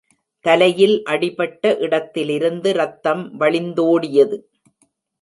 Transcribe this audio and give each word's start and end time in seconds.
தலையில் 0.45 1.03
அடிபட்ட 1.03 1.73
இடத்திலிருந்து 1.77 2.73
ரத்தம் 2.73 3.23
வழிந்தோடியது. 3.39 4.39